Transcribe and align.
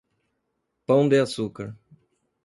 Pão 0.83 1.07
de 1.07 1.19
Açúcar 1.19 1.77